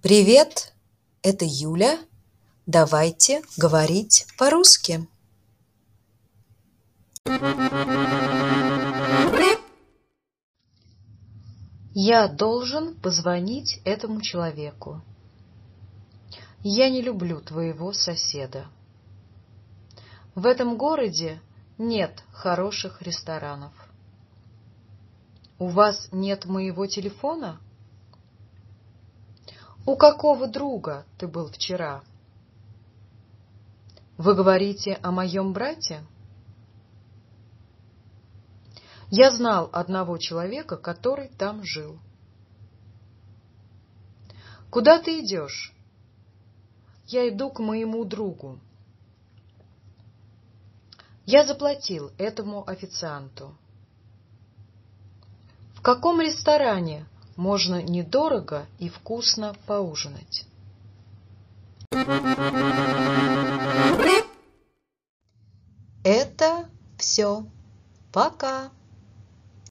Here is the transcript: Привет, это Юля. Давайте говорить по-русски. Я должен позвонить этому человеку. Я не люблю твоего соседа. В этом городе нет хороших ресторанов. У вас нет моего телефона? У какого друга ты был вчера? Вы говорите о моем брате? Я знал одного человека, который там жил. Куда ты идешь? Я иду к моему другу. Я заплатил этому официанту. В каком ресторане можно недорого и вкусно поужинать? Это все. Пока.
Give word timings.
Привет, 0.00 0.74
это 1.24 1.44
Юля. 1.44 1.98
Давайте 2.66 3.42
говорить 3.56 4.28
по-русски. 4.38 5.08
Я 11.94 12.28
должен 12.28 12.94
позвонить 13.00 13.80
этому 13.84 14.20
человеку. 14.20 15.02
Я 16.62 16.90
не 16.90 17.02
люблю 17.02 17.40
твоего 17.40 17.92
соседа. 17.92 18.68
В 20.36 20.46
этом 20.46 20.76
городе 20.76 21.42
нет 21.76 22.22
хороших 22.30 23.02
ресторанов. 23.02 23.72
У 25.58 25.66
вас 25.66 26.06
нет 26.12 26.44
моего 26.44 26.86
телефона? 26.86 27.58
У 29.88 29.96
какого 29.96 30.46
друга 30.48 31.06
ты 31.16 31.26
был 31.26 31.50
вчера? 31.50 32.04
Вы 34.18 34.34
говорите 34.34 34.98
о 35.02 35.12
моем 35.12 35.54
брате? 35.54 36.04
Я 39.10 39.30
знал 39.30 39.70
одного 39.72 40.18
человека, 40.18 40.76
который 40.76 41.28
там 41.28 41.64
жил. 41.64 41.98
Куда 44.68 45.00
ты 45.00 45.20
идешь? 45.20 45.74
Я 47.06 47.26
иду 47.30 47.48
к 47.48 47.58
моему 47.58 48.04
другу. 48.04 48.60
Я 51.24 51.46
заплатил 51.46 52.12
этому 52.18 52.68
официанту. 52.68 53.56
В 55.72 55.80
каком 55.80 56.20
ресторане 56.20 57.06
можно 57.38 57.80
недорого 57.80 58.66
и 58.80 58.88
вкусно 58.88 59.54
поужинать? 59.66 60.44
Это 66.04 66.68
все. 66.98 67.46
Пока. 68.12 68.70